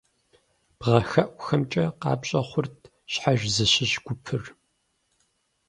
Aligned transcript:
Бгъэхэӏухэмкӏэ 0.77 1.85
къапщӏэ 2.01 2.41
хъурт 2.49 2.79
щхьэж 3.11 3.41
зыщыщ 3.55 3.93
гупыр. 4.05 4.43